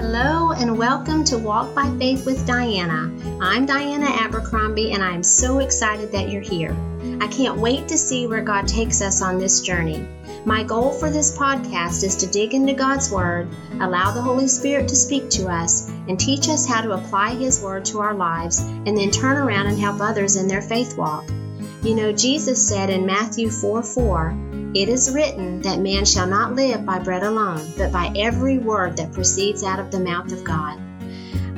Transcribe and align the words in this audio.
Hello 0.00 0.52
and 0.52 0.78
welcome 0.78 1.24
to 1.24 1.36
Walk 1.36 1.74
by 1.74 1.94
Faith 1.98 2.24
with 2.24 2.46
Diana. 2.46 3.12
I'm 3.38 3.66
Diana 3.66 4.06
Abercrombie 4.06 4.92
and 4.92 5.02
I'm 5.02 5.22
so 5.22 5.58
excited 5.58 6.10
that 6.12 6.30
you're 6.30 6.40
here. 6.40 6.74
I 7.20 7.26
can't 7.26 7.58
wait 7.58 7.86
to 7.88 7.98
see 7.98 8.26
where 8.26 8.40
God 8.40 8.66
takes 8.66 9.02
us 9.02 9.20
on 9.20 9.36
this 9.36 9.60
journey. 9.60 10.08
My 10.46 10.64
goal 10.64 10.92
for 10.92 11.10
this 11.10 11.36
podcast 11.36 12.02
is 12.02 12.16
to 12.16 12.26
dig 12.26 12.54
into 12.54 12.72
God's 12.72 13.10
Word, 13.10 13.48
allow 13.78 14.10
the 14.10 14.22
Holy 14.22 14.48
Spirit 14.48 14.88
to 14.88 14.96
speak 14.96 15.28
to 15.32 15.48
us, 15.48 15.90
and 16.08 16.18
teach 16.18 16.48
us 16.48 16.66
how 16.66 16.80
to 16.80 16.92
apply 16.92 17.34
His 17.34 17.60
Word 17.60 17.84
to 17.84 18.00
our 18.00 18.14
lives, 18.14 18.60
and 18.60 18.96
then 18.96 19.10
turn 19.10 19.36
around 19.36 19.66
and 19.66 19.78
help 19.78 20.00
others 20.00 20.36
in 20.36 20.48
their 20.48 20.62
faith 20.62 20.96
walk. 20.96 21.28
You 21.82 21.94
know, 21.94 22.10
Jesus 22.10 22.66
said 22.66 22.88
in 22.88 23.04
Matthew 23.04 23.50
4 23.50 23.82
4, 23.82 24.49
It 24.72 24.88
is 24.88 25.10
written 25.10 25.62
that 25.62 25.80
man 25.80 26.04
shall 26.04 26.28
not 26.28 26.54
live 26.54 26.86
by 26.86 27.00
bread 27.00 27.24
alone, 27.24 27.72
but 27.76 27.90
by 27.90 28.12
every 28.14 28.58
word 28.58 28.96
that 28.98 29.12
proceeds 29.12 29.64
out 29.64 29.80
of 29.80 29.90
the 29.90 29.98
mouth 29.98 30.32
of 30.32 30.44
God. 30.44 30.78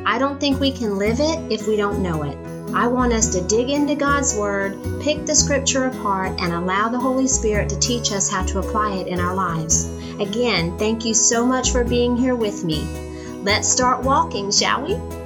I 0.06 0.18
don't 0.18 0.40
think 0.40 0.58
we 0.58 0.72
can 0.72 0.96
live 0.96 1.20
it 1.20 1.52
if 1.52 1.68
we 1.68 1.76
don't 1.76 2.02
know 2.02 2.22
it. 2.22 2.38
I 2.74 2.86
want 2.86 3.12
us 3.12 3.28
to 3.34 3.46
dig 3.46 3.68
into 3.68 3.94
God's 3.94 4.34
Word, 4.34 4.78
pick 5.02 5.26
the 5.26 5.34
Scripture 5.34 5.84
apart, 5.84 6.40
and 6.40 6.54
allow 6.54 6.88
the 6.88 6.98
Holy 6.98 7.28
Spirit 7.28 7.68
to 7.68 7.78
teach 7.78 8.12
us 8.12 8.30
how 8.30 8.46
to 8.46 8.60
apply 8.60 8.94
it 8.96 9.08
in 9.08 9.20
our 9.20 9.34
lives. 9.34 9.84
Again, 10.18 10.78
thank 10.78 11.04
you 11.04 11.12
so 11.12 11.44
much 11.44 11.70
for 11.70 11.84
being 11.84 12.16
here 12.16 12.34
with 12.34 12.64
me. 12.64 12.82
Let's 13.42 13.68
start 13.68 14.02
walking, 14.02 14.50
shall 14.50 14.86
we? 14.86 15.21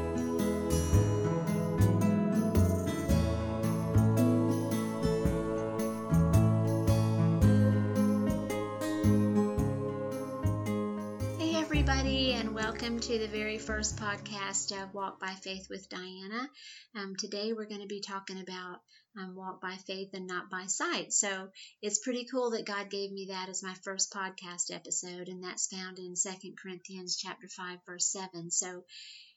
First 13.77 13.99
podcast 13.99 14.73
of 14.73 14.95
Walk 14.95 15.21
by 15.21 15.35
Faith 15.35 15.67
with 15.69 15.87
Diana. 15.91 16.49
Um, 16.95 17.15
today 17.15 17.53
we're 17.53 17.69
going 17.69 17.83
to 17.83 17.87
be 17.87 18.01
talking 18.01 18.41
about 18.41 18.81
um, 19.19 19.35
walk 19.37 19.61
by 19.61 19.75
faith 19.87 20.15
and 20.15 20.27
not 20.27 20.49
by 20.49 20.65
sight. 20.65 21.13
So 21.13 21.49
it's 21.83 21.99
pretty 21.99 22.25
cool 22.25 22.53
that 22.53 22.65
God 22.65 22.89
gave 22.89 23.13
me 23.13 23.27
that 23.33 23.51
as 23.51 23.63
my 23.63 23.75
first 23.85 24.11
podcast 24.11 24.75
episode, 24.75 25.29
and 25.29 25.45
that's 25.45 25.67
found 25.67 25.99
in 25.99 26.17
Second 26.17 26.57
Corinthians 26.57 27.19
chapter 27.23 27.49
5, 27.49 27.81
verse 27.85 28.11
7. 28.11 28.51
So 28.51 28.85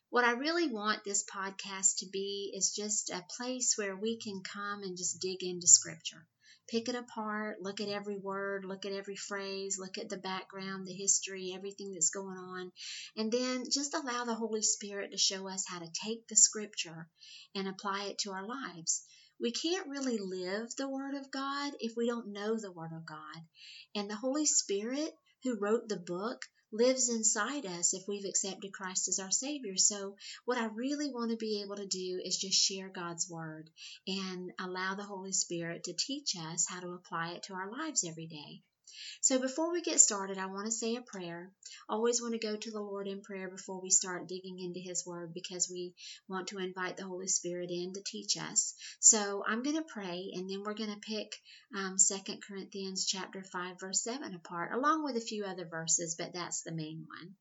what 0.10 0.24
I 0.24 0.32
really 0.32 0.70
want 0.70 1.04
this 1.04 1.26
podcast 1.26 1.98
to 1.98 2.06
be 2.06 2.54
is 2.56 2.74
just 2.74 3.10
a 3.10 3.26
place 3.38 3.74
where 3.78 3.98
we 3.98 4.20
can 4.20 4.42
come 4.42 4.84
and 4.84 4.96
just 4.96 5.20
dig 5.20 5.44
into 5.44 5.68
Scripture 5.68 6.26
pick 6.70 6.88
it 6.88 6.96
apart, 6.96 7.62
look 7.62 7.82
at 7.82 7.90
every 7.90 8.18
word, 8.18 8.64
look 8.66 8.86
at 8.86 8.94
every 8.94 9.16
phrase, 9.16 9.78
look 9.80 9.98
at 9.98 10.10
the 10.10 10.18
background, 10.18 10.86
the 10.86 10.94
history, 10.94 11.54
everything 11.56 11.92
that's 11.94 12.12
going 12.12 12.38
on, 12.38 12.72
and 13.18 13.32
then 13.32 13.64
just 13.72 13.96
allow 13.96 14.26
the 14.26 14.36
Holy 14.36 14.62
Spirit 14.62 15.12
to 15.12 15.18
show 15.18 15.48
us 15.48 15.66
how 15.68 15.80
to 15.80 15.92
take 16.06 16.28
the 16.28 16.36
scripture 16.36 17.08
and 17.56 17.68
apply 17.68 18.06
it 18.06 18.20
to 18.20 18.32
our 18.32 18.46
lives. 18.46 19.04
We 19.42 19.52
can't 19.52 19.88
really 19.88 20.18
live 20.18 20.76
the 20.76 20.90
Word 20.90 21.16
of 21.16 21.32
God 21.32 21.74
if 21.80 21.94
we 21.96 22.08
don't 22.08 22.34
know 22.34 22.58
the 22.60 22.72
Word 22.72 22.92
of 22.94 23.06
God. 23.06 23.44
And 23.96 24.10
the 24.10 24.16
Holy 24.16 24.46
Spirit, 24.46 25.12
who 25.44 25.58
wrote 25.60 25.88
the 25.88 25.98
book, 25.98 26.46
lives 26.72 27.10
inside 27.10 27.66
us 27.66 27.94
if 27.94 28.08
we've 28.08 28.26
accepted 28.26 28.74
Christ 28.74 29.08
as 29.08 29.20
our 29.20 29.32
Savior. 29.32 29.78
So, 29.78 30.16
what 30.46 30.58
I 30.58 30.66
really 30.66 31.12
want 31.12 31.32
to 31.32 31.38
be 31.38 31.62
able 31.62 31.78
to 31.78 31.88
do 31.88 32.22
is 32.24 32.38
just 32.38 32.60
share 32.60 32.90
God's 32.90 33.30
Word 33.30 33.70
and 34.08 34.52
allow 34.60 34.96
the 34.96 35.04
Holy 35.04 35.32
Spirit 35.32 35.86
to 35.86 35.94
teach 35.94 36.36
us 36.36 36.68
how 36.68 36.80
to 36.80 36.94
apply 36.94 37.32
it 37.32 37.44
to 37.44 37.54
our 37.54 37.72
lives 37.72 38.04
every 38.04 38.28
day. 38.28 38.64
So 39.22 39.40
before 39.40 39.72
we 39.72 39.82
get 39.82 40.00
started, 40.00 40.38
I 40.38 40.46
want 40.48 40.66
to 40.66 40.72
say 40.72 40.96
a 40.96 41.02
prayer. 41.02 41.52
Always 41.88 42.22
want 42.22 42.34
to 42.34 42.40
go 42.40 42.56
to 42.56 42.72
the 42.72 42.80
Lord 42.80 43.08
in 43.08 43.22
prayer 43.22 43.50
before 43.50 43.82
we 43.82 43.90
start 43.90 44.28
digging 44.28 44.60
into 44.60 44.80
His 44.80 45.06
Word 45.06 45.34
because 45.34 45.70
we 45.70 45.94
want 46.28 46.48
to 46.50 46.60
invite 46.60 46.98
the 46.98 47.08
Holy 47.08 47.28
Spirit 47.28 47.70
in 47.72 47.94
to 47.94 48.02
teach 48.06 48.38
us. 48.38 48.74
So 49.00 49.44
I'm 49.46 49.64
going 49.64 49.78
to 49.78 49.84
pray, 49.84 50.32
and 50.36 50.50
then 50.50 50.64
we're 50.64 50.74
going 50.74 50.94
to 50.94 51.00
pick 51.00 51.36
um, 51.76 51.98
2 51.98 52.38
Corinthians 52.48 53.06
chapter 53.06 53.44
5, 53.44 53.80
verse 53.80 54.04
7 54.04 54.34
apart, 54.36 54.74
along 54.74 55.04
with 55.04 55.18
a 55.18 55.22
few 55.22 55.46
other 55.46 55.66
verses, 55.66 56.16
but 56.18 56.34
that's 56.34 56.64
the 56.64 56.72
main 56.72 57.06
one. 57.08 57.36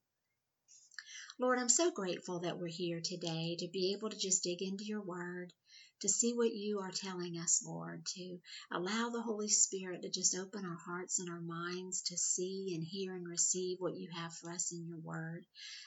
Lord, 1.40 1.60
I'm 1.60 1.68
so 1.68 1.92
grateful 1.92 2.40
that 2.40 2.58
we're 2.58 2.66
here 2.66 3.00
today 3.00 3.56
to 3.60 3.68
be 3.68 3.92
able 3.92 4.10
to 4.10 4.18
just 4.18 4.42
dig 4.42 4.60
into 4.60 4.84
your 4.84 5.02
word, 5.02 5.52
to 6.00 6.08
see 6.08 6.32
what 6.34 6.54
you 6.54 6.80
are 6.80 6.90
telling 6.90 7.38
us, 7.38 7.62
Lord, 7.66 8.06
to 8.14 8.38
allow 8.70 9.10
the 9.10 9.22
Holy 9.22 9.48
Spirit 9.48 10.02
to 10.02 10.10
just 10.10 10.36
open 10.36 10.64
our 10.64 10.78
hearts 10.86 11.18
and 11.18 11.28
our 11.28 11.40
minds 11.40 12.02
to 12.02 12.16
see 12.16 12.72
and 12.74 12.84
hear 12.84 13.14
and 13.14 13.26
receive 13.26 13.78
what 13.80 13.96
you 13.96 14.08
have 14.14 14.32
for 14.34 14.50
us 14.50 14.72
in 14.72 14.86
your 14.86 14.98
word. 14.98 15.44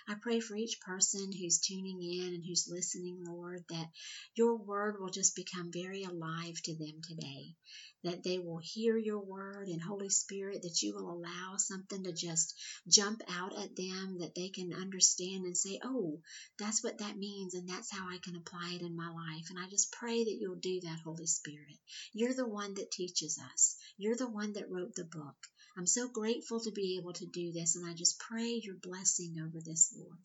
I 0.07 0.15
pray 0.21 0.39
for 0.39 0.55
each 0.55 0.81
person 0.81 1.31
who's 1.31 1.59
tuning 1.59 2.01
in 2.01 2.33
and 2.33 2.43
who's 2.45 2.67
listening, 2.69 3.23
Lord, 3.23 3.63
that 3.69 3.87
your 4.35 4.55
word 4.57 4.99
will 4.99 5.09
just 5.09 5.35
become 5.35 5.71
very 5.71 6.03
alive 6.03 6.61
to 6.63 6.75
them 6.75 7.01
today, 7.07 7.55
that 8.03 8.23
they 8.23 8.39
will 8.39 8.59
hear 8.61 8.97
your 8.97 9.19
word 9.19 9.67
and 9.67 9.81
Holy 9.81 10.09
Spirit, 10.09 10.63
that 10.63 10.81
you 10.81 10.93
will 10.93 11.11
allow 11.11 11.57
something 11.57 12.03
to 12.03 12.11
just 12.13 12.59
jump 12.87 13.21
out 13.29 13.53
at 13.53 13.75
them, 13.75 14.17
that 14.19 14.35
they 14.35 14.49
can 14.49 14.73
understand 14.73 15.45
and 15.45 15.55
say, 15.55 15.79
oh, 15.83 16.19
that's 16.57 16.83
what 16.83 16.99
that 16.99 17.17
means, 17.17 17.53
and 17.53 17.67
that's 17.67 17.91
how 17.91 18.07
I 18.07 18.17
can 18.17 18.35
apply 18.35 18.73
it 18.75 18.81
in 18.81 18.95
my 18.95 19.09
life. 19.09 19.45
And 19.49 19.59
I 19.59 19.67
just 19.69 19.91
pray 19.91 20.23
that 20.23 20.37
you'll 20.39 20.55
do 20.55 20.81
that, 20.81 20.99
Holy 21.03 21.27
Spirit. 21.27 21.77
You're 22.13 22.33
the 22.33 22.47
one 22.47 22.73
that 22.75 22.91
teaches 22.91 23.39
us, 23.53 23.75
you're 23.97 24.17
the 24.17 24.29
one 24.29 24.53
that 24.53 24.69
wrote 24.69 24.95
the 24.95 25.05
book. 25.05 25.35
I'm 25.77 25.87
so 25.87 26.09
grateful 26.09 26.59
to 26.61 26.71
be 26.71 26.97
able 26.99 27.13
to 27.13 27.25
do 27.25 27.51
this, 27.53 27.75
and 27.75 27.89
I 27.89 27.93
just 27.93 28.19
pray 28.19 28.61
your 28.63 28.75
blessing 28.75 29.35
over 29.41 29.59
this, 29.63 29.93
Lord. 29.97 30.19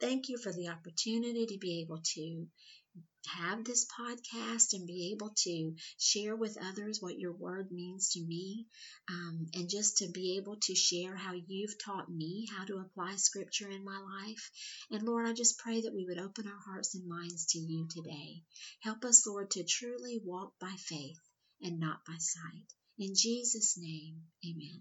Thank 0.00 0.28
you 0.28 0.38
for 0.38 0.52
the 0.52 0.68
opportunity 0.68 1.46
to 1.46 1.58
be 1.58 1.80
able 1.82 2.00
to 2.14 2.46
have 3.26 3.64
this 3.64 3.86
podcast 3.98 4.74
and 4.74 4.86
be 4.86 5.12
able 5.12 5.32
to 5.36 5.74
share 5.98 6.36
with 6.36 6.58
others 6.62 6.98
what 7.00 7.18
your 7.18 7.32
word 7.32 7.72
means 7.72 8.10
to 8.10 8.20
me, 8.20 8.66
um, 9.10 9.46
and 9.54 9.68
just 9.68 9.98
to 9.98 10.08
be 10.08 10.36
able 10.36 10.56
to 10.62 10.74
share 10.74 11.16
how 11.16 11.32
you've 11.32 11.82
taught 11.82 12.10
me 12.10 12.46
how 12.56 12.64
to 12.64 12.78
apply 12.78 13.16
scripture 13.16 13.68
in 13.68 13.84
my 13.84 13.98
life. 13.98 14.50
And 14.90 15.02
Lord, 15.02 15.26
I 15.26 15.32
just 15.32 15.58
pray 15.58 15.80
that 15.80 15.94
we 15.94 16.04
would 16.04 16.18
open 16.18 16.46
our 16.46 16.72
hearts 16.72 16.94
and 16.94 17.08
minds 17.08 17.46
to 17.46 17.58
you 17.58 17.88
today. 17.90 18.42
Help 18.80 19.04
us, 19.04 19.26
Lord, 19.26 19.50
to 19.52 19.64
truly 19.64 20.20
walk 20.24 20.52
by 20.60 20.74
faith 20.78 21.18
and 21.62 21.80
not 21.80 22.04
by 22.06 22.16
sight. 22.18 22.66
In 22.98 23.14
Jesus' 23.16 23.76
name, 23.78 24.22
amen. 24.46 24.80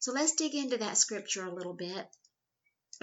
So 0.00 0.12
let's 0.12 0.34
dig 0.34 0.54
into 0.54 0.76
that 0.78 0.98
scripture 0.98 1.44
a 1.44 1.54
little 1.54 1.74
bit 1.74 2.06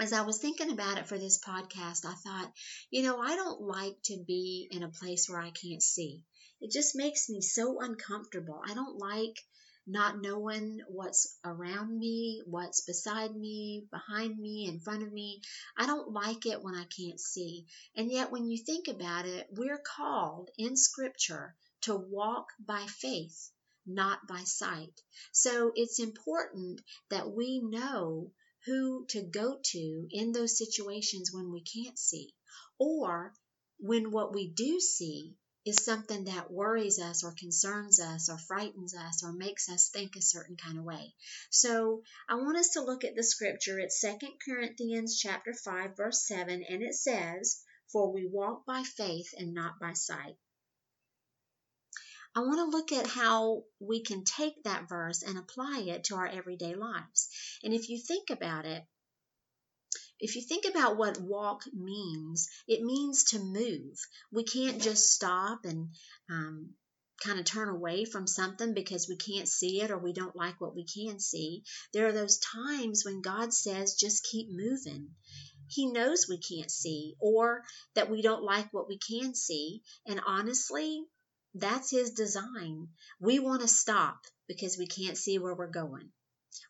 as 0.00 0.12
I 0.12 0.22
was 0.22 0.38
thinking 0.38 0.70
about 0.70 0.98
it 0.98 1.06
for 1.06 1.18
this 1.18 1.38
podcast, 1.38 2.04
I 2.04 2.14
thought, 2.14 2.52
you 2.90 3.02
know, 3.02 3.20
I 3.20 3.36
don't 3.36 3.60
like 3.60 3.96
to 4.04 4.18
be 4.26 4.68
in 4.70 4.82
a 4.82 4.88
place 4.88 5.28
where 5.28 5.40
I 5.40 5.50
can't 5.50 5.82
see. 5.82 6.22
It 6.60 6.72
just 6.72 6.96
makes 6.96 7.28
me 7.28 7.40
so 7.40 7.80
uncomfortable. 7.80 8.60
I 8.66 8.74
don't 8.74 8.98
like 8.98 9.38
not 9.86 10.20
knowing 10.20 10.80
what's 10.88 11.38
around 11.44 11.96
me, 11.96 12.42
what's 12.46 12.80
beside 12.80 13.36
me, 13.36 13.86
behind 13.90 14.38
me, 14.38 14.66
in 14.66 14.80
front 14.80 15.02
of 15.02 15.12
me. 15.12 15.42
I 15.76 15.86
don't 15.86 16.10
like 16.10 16.46
it 16.46 16.62
when 16.62 16.74
I 16.74 16.84
can't 16.84 17.20
see. 17.20 17.66
And 17.94 18.10
yet, 18.10 18.32
when 18.32 18.48
you 18.48 18.58
think 18.58 18.88
about 18.88 19.26
it, 19.26 19.46
we're 19.50 19.82
called 19.96 20.50
in 20.56 20.76
Scripture 20.76 21.54
to 21.82 21.94
walk 21.94 22.46
by 22.58 22.86
faith, 22.88 23.50
not 23.86 24.26
by 24.26 24.42
sight. 24.44 25.02
So 25.32 25.70
it's 25.76 26.00
important 26.00 26.80
that 27.10 27.30
we 27.30 27.60
know 27.60 28.32
who 28.66 29.04
to 29.06 29.22
go 29.22 29.58
to 29.62 30.08
in 30.10 30.32
those 30.32 30.58
situations 30.58 31.32
when 31.32 31.50
we 31.52 31.62
can't 31.62 31.98
see, 31.98 32.34
or 32.78 33.34
when 33.78 34.10
what 34.10 34.32
we 34.32 34.48
do 34.48 34.80
see 34.80 35.36
is 35.64 35.82
something 35.82 36.24
that 36.24 36.50
worries 36.50 36.98
us 36.98 37.24
or 37.24 37.32
concerns 37.32 37.98
us 37.98 38.28
or 38.28 38.36
frightens 38.36 38.94
us 38.94 39.24
or 39.24 39.32
makes 39.32 39.70
us 39.70 39.88
think 39.88 40.14
a 40.14 40.22
certain 40.22 40.56
kind 40.56 40.78
of 40.78 40.84
way. 40.84 41.14
So 41.50 42.02
I 42.28 42.34
want 42.34 42.58
us 42.58 42.70
to 42.70 42.82
look 42.82 43.04
at 43.04 43.14
the 43.16 43.22
scripture. 43.22 43.78
It's 43.78 44.00
Second 44.00 44.32
Corinthians 44.44 45.18
chapter 45.18 45.54
5 45.54 45.96
verse 45.96 46.26
7 46.26 46.62
and 46.68 46.82
it 46.82 46.94
says, 46.94 47.62
"For 47.92 48.12
we 48.12 48.26
walk 48.26 48.66
by 48.66 48.82
faith 48.82 49.32
and 49.38 49.54
not 49.54 49.80
by 49.80 49.94
sight." 49.94 50.36
I 52.36 52.40
want 52.40 52.58
to 52.58 52.76
look 52.76 52.92
at 52.92 53.06
how 53.06 53.62
we 53.78 54.02
can 54.02 54.24
take 54.24 54.64
that 54.64 54.88
verse 54.88 55.22
and 55.22 55.38
apply 55.38 55.84
it 55.86 56.04
to 56.04 56.16
our 56.16 56.26
everyday 56.26 56.74
lives. 56.74 57.28
And 57.62 57.72
if 57.72 57.88
you 57.88 57.98
think 57.98 58.30
about 58.30 58.66
it, 58.66 58.84
if 60.18 60.34
you 60.34 60.42
think 60.42 60.64
about 60.64 60.96
what 60.96 61.20
walk 61.20 61.62
means, 61.72 62.48
it 62.66 62.82
means 62.82 63.24
to 63.30 63.38
move. 63.38 63.98
We 64.32 64.44
can't 64.44 64.80
just 64.80 65.12
stop 65.12 65.64
and 65.64 65.90
um, 66.28 66.70
kind 67.22 67.38
of 67.38 67.44
turn 67.44 67.68
away 67.68 68.04
from 68.04 68.26
something 68.26 68.74
because 68.74 69.08
we 69.08 69.16
can't 69.16 69.48
see 69.48 69.80
it 69.80 69.90
or 69.90 69.98
we 69.98 70.12
don't 70.12 70.34
like 70.36 70.60
what 70.60 70.74
we 70.74 70.84
can 70.84 71.20
see. 71.20 71.62
There 71.92 72.08
are 72.08 72.12
those 72.12 72.38
times 72.38 73.04
when 73.04 73.22
God 73.22 73.54
says, 73.54 73.94
just 73.94 74.24
keep 74.24 74.48
moving. 74.50 75.10
He 75.68 75.86
knows 75.86 76.28
we 76.28 76.38
can't 76.38 76.70
see 76.70 77.14
or 77.20 77.62
that 77.94 78.10
we 78.10 78.22
don't 78.22 78.42
like 78.42 78.72
what 78.72 78.88
we 78.88 78.98
can 78.98 79.34
see. 79.34 79.82
And 80.06 80.20
honestly, 80.26 81.04
that's 81.54 81.90
his 81.90 82.12
design. 82.12 82.88
We 83.20 83.38
want 83.40 83.62
to 83.62 83.68
stop 83.68 84.20
because 84.48 84.78
we 84.78 84.86
can't 84.86 85.18
see 85.18 85.38
where 85.38 85.54
we're 85.54 85.70
going. 85.70 86.10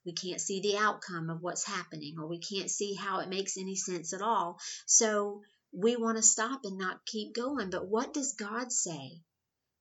we 0.05 0.13
can't 0.13 0.41
see 0.41 0.61
the 0.61 0.77
outcome 0.79 1.31
of 1.31 1.43
what's 1.43 1.67
happening, 1.67 2.17
or 2.19 2.27
we 2.29 2.39
can't 2.39 2.71
see 2.71 2.95
how 2.95 3.21
it 3.21 3.29
makes 3.29 3.57
any 3.59 3.77
sense 3.77 4.13
at 4.13 4.23
all. 4.23 4.59
So 4.87 5.43
we 5.73 5.97
want 5.97 6.17
to 6.19 6.23
stop 6.23 6.61
and 6.65 6.79
not 6.79 7.05
keep 7.07 7.35
going. 7.35 7.71
But 7.71 7.89
what 7.89 8.15
does 8.15 8.35
God 8.35 8.73
say? 8.73 9.23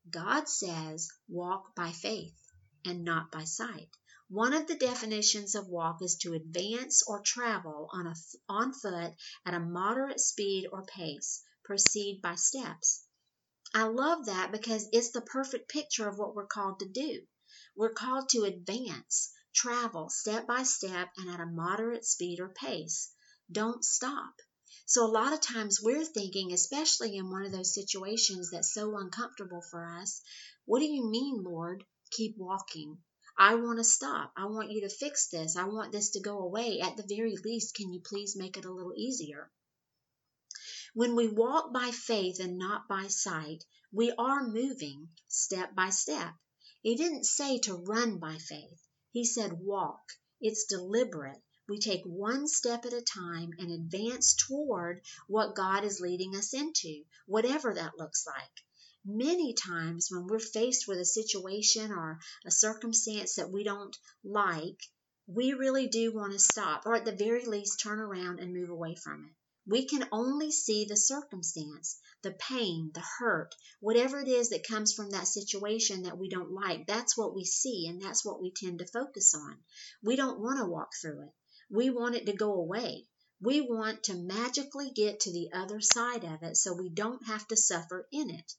God 0.09 0.49
says, 0.49 1.09
walk 1.29 1.75
by 1.75 1.91
faith 1.91 2.35
and 2.85 3.03
not 3.03 3.31
by 3.31 3.45
sight. 3.45 3.89
One 4.29 4.53
of 4.53 4.67
the 4.67 4.75
definitions 4.75 5.55
of 5.55 5.67
walk 5.67 6.01
is 6.01 6.17
to 6.23 6.33
advance 6.33 7.03
or 7.07 7.21
travel 7.21 7.89
on, 7.93 8.07
a, 8.07 8.15
on 8.49 8.73
foot 8.73 9.13
at 9.45 9.53
a 9.53 9.59
moderate 9.59 10.19
speed 10.19 10.67
or 10.71 10.85
pace, 10.85 11.43
proceed 11.65 12.21
by 12.21 12.35
steps. 12.35 13.05
I 13.75 13.85
love 13.85 14.25
that 14.27 14.51
because 14.51 14.87
it's 14.91 15.09
the 15.09 15.21
perfect 15.21 15.67
picture 15.67 16.07
of 16.07 16.19
what 16.19 16.35
we're 16.35 16.45
called 16.45 16.79
to 16.81 16.87
do. 16.87 17.25
We're 17.75 17.93
called 17.93 18.29
to 18.29 18.43
advance, 18.43 19.33
travel 19.51 20.09
step 20.09 20.45
by 20.45 20.61
step 20.61 21.09
and 21.17 21.27
at 21.27 21.39
a 21.39 21.47
moderate 21.47 22.05
speed 22.05 22.39
or 22.39 22.49
pace. 22.49 23.11
Don't 23.51 23.83
stop. 23.83 24.35
So, 24.85 25.03
a 25.03 25.09
lot 25.09 25.33
of 25.33 25.41
times 25.41 25.81
we're 25.81 26.05
thinking, 26.05 26.53
especially 26.53 27.15
in 27.15 27.31
one 27.31 27.45
of 27.45 27.51
those 27.51 27.73
situations 27.73 28.51
that's 28.51 28.73
so 28.73 28.95
uncomfortable 28.95 29.63
for 29.71 29.83
us, 29.83 30.21
what 30.65 30.79
do 30.79 30.85
you 30.85 31.09
mean, 31.09 31.41
Lord? 31.41 31.83
Keep 32.11 32.37
walking. 32.37 32.99
I 33.39 33.55
want 33.55 33.79
to 33.79 33.83
stop. 33.83 34.31
I 34.37 34.45
want 34.45 34.69
you 34.69 34.81
to 34.81 34.89
fix 34.89 35.29
this. 35.29 35.55
I 35.55 35.63
want 35.63 35.91
this 35.91 36.11
to 36.11 36.19
go 36.19 36.41
away. 36.41 36.79
At 36.79 36.95
the 36.95 37.07
very 37.09 37.37
least, 37.37 37.73
can 37.73 37.91
you 37.91 38.01
please 38.01 38.35
make 38.35 38.55
it 38.55 38.65
a 38.65 38.71
little 38.71 38.93
easier? 38.95 39.51
When 40.95 41.15
we 41.15 41.27
walk 41.27 41.73
by 41.73 41.89
faith 41.89 42.39
and 42.39 42.59
not 42.59 42.87
by 42.87 43.07
sight, 43.07 43.65
we 43.91 44.11
are 44.11 44.47
moving 44.47 45.09
step 45.27 45.73
by 45.73 45.89
step. 45.89 46.35
He 46.83 46.95
didn't 46.95 47.25
say 47.25 47.57
to 47.61 47.73
run 47.73 48.19
by 48.19 48.37
faith, 48.37 48.79
he 49.11 49.25
said 49.25 49.53
walk. 49.53 50.11
It's 50.39 50.65
deliberate. 50.65 51.41
We 51.67 51.79
take 51.79 52.03
one 52.03 52.47
step 52.47 52.85
at 52.85 52.93
a 52.93 53.01
time 53.01 53.53
and 53.57 53.71
advance 53.71 54.35
toward 54.35 55.01
what 55.27 55.55
God 55.55 55.83
is 55.83 55.99
leading 55.99 56.35
us 56.35 56.53
into, 56.53 57.05
whatever 57.25 57.73
that 57.73 57.97
looks 57.97 58.27
like. 58.27 58.63
Many 59.03 59.55
times, 59.55 60.11
when 60.11 60.27
we're 60.27 60.37
faced 60.37 60.87
with 60.87 60.99
a 60.99 61.05
situation 61.05 61.91
or 61.91 62.19
a 62.45 62.51
circumstance 62.51 63.33
that 63.35 63.51
we 63.51 63.63
don't 63.63 63.97
like, 64.23 64.83
we 65.25 65.53
really 65.53 65.87
do 65.87 66.13
want 66.13 66.33
to 66.33 66.39
stop, 66.39 66.85
or 66.85 66.93
at 66.93 67.05
the 67.05 67.15
very 67.15 67.45
least, 67.45 67.79
turn 67.79 67.99
around 67.99 68.39
and 68.39 68.53
move 68.53 68.69
away 68.69 68.93
from 68.93 69.25
it. 69.25 69.33
We 69.65 69.85
can 69.85 70.07
only 70.11 70.51
see 70.51 70.83
the 70.83 70.97
circumstance, 70.97 71.97
the 72.21 72.31
pain, 72.31 72.91
the 72.93 72.99
hurt, 72.99 73.55
whatever 73.79 74.19
it 74.19 74.27
is 74.27 74.49
that 74.49 74.67
comes 74.67 74.93
from 74.93 75.11
that 75.11 75.27
situation 75.27 76.03
that 76.03 76.17
we 76.17 76.27
don't 76.27 76.51
like. 76.51 76.85
That's 76.85 77.15
what 77.15 77.33
we 77.33 77.45
see, 77.45 77.87
and 77.87 78.01
that's 78.01 78.25
what 78.25 78.41
we 78.41 78.51
tend 78.51 78.79
to 78.79 78.85
focus 78.85 79.33
on. 79.33 79.57
We 80.01 80.17
don't 80.17 80.41
want 80.41 80.59
to 80.59 80.65
walk 80.65 80.93
through 81.01 81.21
it. 81.23 81.33
We 81.69 81.89
want 81.89 82.15
it 82.15 82.25
to 82.25 82.33
go 82.33 82.55
away. 82.55 83.07
We 83.39 83.61
want 83.61 84.03
to 84.03 84.15
magically 84.15 84.91
get 84.91 85.21
to 85.21 85.31
the 85.31 85.53
other 85.53 85.79
side 85.79 86.25
of 86.25 86.43
it 86.43 86.57
so 86.57 86.73
we 86.73 86.89
don't 86.89 87.25
have 87.25 87.47
to 87.47 87.55
suffer 87.55 88.07
in 88.11 88.29
it. 88.29 88.55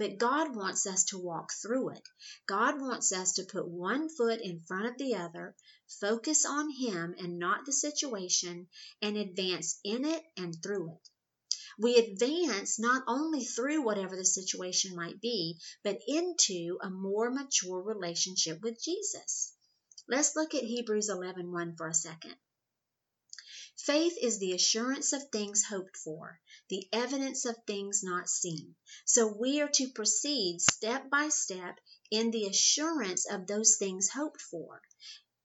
But 0.00 0.16
God 0.16 0.56
wants 0.56 0.86
us 0.86 1.04
to 1.10 1.18
walk 1.18 1.52
through 1.52 1.90
it. 1.90 2.08
God 2.46 2.80
wants 2.80 3.12
us 3.12 3.34
to 3.34 3.44
put 3.44 3.68
one 3.68 4.08
foot 4.08 4.40
in 4.40 4.62
front 4.62 4.86
of 4.86 4.96
the 4.96 5.16
other, 5.16 5.54
focus 6.00 6.46
on 6.46 6.70
Him 6.70 7.14
and 7.18 7.38
not 7.38 7.66
the 7.66 7.72
situation, 7.74 8.66
and 9.02 9.18
advance 9.18 9.78
in 9.84 10.06
it 10.06 10.24
and 10.38 10.56
through 10.62 10.94
it. 10.94 11.10
We 11.78 11.98
advance 11.98 12.78
not 12.78 13.04
only 13.06 13.44
through 13.44 13.82
whatever 13.82 14.16
the 14.16 14.24
situation 14.24 14.96
might 14.96 15.20
be, 15.20 15.60
but 15.82 16.00
into 16.08 16.78
a 16.80 16.88
more 16.88 17.30
mature 17.30 17.82
relationship 17.82 18.62
with 18.62 18.82
Jesus. 18.82 19.52
Let's 20.08 20.34
look 20.34 20.54
at 20.54 20.64
Hebrews 20.64 21.10
11:1 21.10 21.76
for 21.76 21.88
a 21.88 21.94
second. 21.94 22.36
Faith 23.86 24.18
is 24.20 24.38
the 24.38 24.52
assurance 24.52 25.14
of 25.14 25.30
things 25.30 25.64
hoped 25.64 25.96
for, 25.96 26.38
the 26.68 26.86
evidence 26.92 27.46
of 27.46 27.56
things 27.66 28.02
not 28.02 28.28
seen. 28.28 28.76
So 29.06 29.26
we 29.26 29.62
are 29.62 29.70
to 29.70 29.88
proceed 29.88 30.60
step 30.60 31.08
by 31.08 31.30
step 31.30 31.80
in 32.10 32.30
the 32.30 32.46
assurance 32.46 33.24
of 33.24 33.46
those 33.46 33.76
things 33.78 34.10
hoped 34.10 34.42
for 34.42 34.82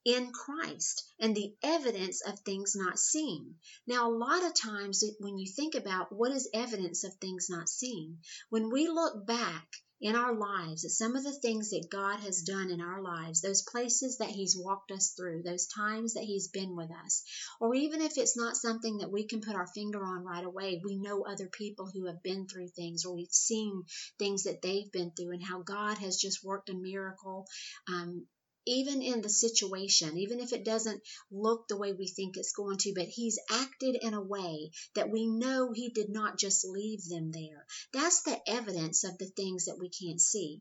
in 0.04 0.32
Christ 0.32 1.04
and 1.18 1.34
the 1.34 1.56
evidence 1.62 2.20
of 2.20 2.38
things 2.40 2.76
not 2.76 2.98
seen. 2.98 3.58
Now, 3.86 4.10
a 4.10 4.14
lot 4.14 4.44
of 4.44 4.52
times 4.52 5.02
when 5.18 5.38
you 5.38 5.50
think 5.50 5.74
about 5.74 6.12
what 6.12 6.30
is 6.30 6.50
evidence 6.52 7.04
of 7.04 7.14
things 7.14 7.48
not 7.48 7.70
seen, 7.70 8.20
when 8.50 8.68
we 8.70 8.86
look 8.86 9.24
back 9.24 9.66
in 10.00 10.14
our 10.14 10.34
lives, 10.34 10.84
some 10.96 11.16
of 11.16 11.24
the 11.24 11.32
things 11.32 11.70
that 11.70 11.88
God 11.90 12.20
has 12.20 12.42
done 12.42 12.70
in 12.70 12.80
our 12.80 13.00
lives, 13.00 13.40
those 13.40 13.62
places 13.62 14.18
that 14.18 14.28
He's 14.28 14.56
walked 14.56 14.90
us 14.92 15.14
through, 15.16 15.42
those 15.42 15.66
times 15.66 16.14
that 16.14 16.24
He's 16.24 16.48
been 16.48 16.76
with 16.76 16.90
us, 17.04 17.22
or 17.60 17.74
even 17.74 18.02
if 18.02 18.18
it's 18.18 18.36
not 18.36 18.56
something 18.56 18.98
that 18.98 19.10
we 19.10 19.26
can 19.26 19.40
put 19.40 19.54
our 19.54 19.66
finger 19.66 20.04
on 20.04 20.24
right 20.24 20.44
away, 20.44 20.80
we 20.84 20.96
know 20.96 21.22
other 21.22 21.48
people 21.48 21.90
who 21.92 22.06
have 22.06 22.22
been 22.22 22.46
through 22.46 22.68
things, 22.68 23.04
or 23.04 23.14
we've 23.14 23.28
seen 23.30 23.84
things 24.18 24.44
that 24.44 24.60
they've 24.62 24.92
been 24.92 25.12
through, 25.12 25.32
and 25.32 25.42
how 25.42 25.62
God 25.62 25.98
has 25.98 26.18
just 26.18 26.44
worked 26.44 26.68
a 26.68 26.74
miracle 26.74 27.46
um, 27.88 28.26
even 28.66 29.00
in 29.00 29.22
the 29.22 29.28
situation, 29.28 30.18
even 30.18 30.40
if 30.40 30.52
it 30.52 30.64
doesn't 30.64 31.00
look 31.30 31.68
the 31.68 31.76
way 31.76 31.92
we 31.92 32.08
think 32.08 32.36
it's 32.36 32.52
going 32.52 32.78
to, 32.78 32.92
but 32.94 33.06
He's 33.06 33.38
acted 33.50 33.96
in 34.00 34.12
a 34.12 34.22
way 34.22 34.72
that 34.94 35.10
we 35.10 35.26
know 35.26 35.72
He 35.72 35.88
did 35.90 36.10
not 36.10 36.38
just 36.38 36.64
leave 36.64 37.04
them 37.08 37.30
there. 37.30 37.64
That's 37.92 38.22
the 38.22 38.38
evidence 38.48 39.04
of 39.04 39.18
the 39.18 39.26
things 39.26 39.66
that 39.66 39.78
we 39.78 39.88
can't 39.88 40.20
see. 40.20 40.60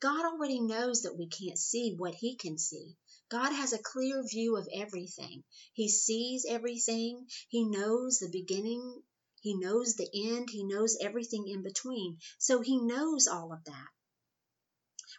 God 0.00 0.24
already 0.24 0.60
knows 0.60 1.02
that 1.02 1.18
we 1.18 1.26
can't 1.26 1.58
see 1.58 1.94
what 1.96 2.14
He 2.14 2.36
can 2.36 2.56
see. 2.56 2.96
God 3.28 3.52
has 3.52 3.72
a 3.72 3.82
clear 3.82 4.22
view 4.26 4.56
of 4.56 4.68
everything. 4.72 5.44
He 5.72 5.88
sees 5.88 6.46
everything. 6.48 7.26
He 7.48 7.64
knows 7.64 8.18
the 8.18 8.30
beginning. 8.30 9.02
He 9.40 9.54
knows 9.54 9.94
the 9.94 10.08
end. 10.14 10.48
He 10.50 10.64
knows 10.64 10.96
everything 11.00 11.46
in 11.48 11.62
between. 11.62 12.18
So 12.38 12.60
He 12.60 12.80
knows 12.80 13.26
all 13.26 13.52
of 13.52 13.64
that. 13.64 13.88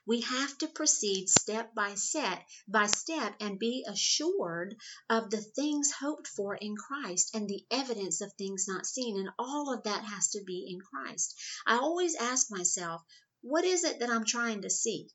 We 0.10 0.22
have 0.22 0.58
to 0.58 0.68
proceed 0.68 1.30
step 1.30 1.76
by 1.76 1.94
step 1.94 2.44
by 2.68 2.88
step 2.88 3.36
and 3.40 3.60
be 3.60 3.86
assured 3.88 4.76
of 5.08 5.30
the 5.30 5.40
things 5.40 5.92
hoped 5.92 6.26
for 6.26 6.56
in 6.56 6.76
Christ 6.76 7.30
and 7.36 7.48
the 7.48 7.64
evidence 7.70 8.20
of 8.20 8.34
things 8.34 8.68
not 8.68 8.88
seen. 8.88 9.20
And 9.20 9.30
all 9.38 9.72
of 9.72 9.84
that 9.84 10.04
has 10.04 10.30
to 10.30 10.44
be 10.44 10.66
in 10.68 10.82
Christ. 10.82 11.36
I 11.68 11.76
always 11.76 12.16
ask 12.16 12.50
myself, 12.50 13.04
what 13.42 13.64
is 13.64 13.84
it 13.84 14.00
that 14.00 14.10
I'm 14.10 14.26
trying 14.26 14.64
to 14.64 14.70
see? 14.72 15.12